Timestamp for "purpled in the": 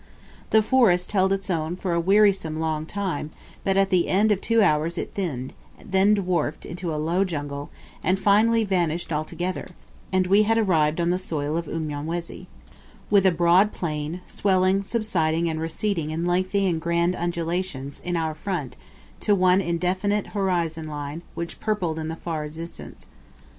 21.59-22.15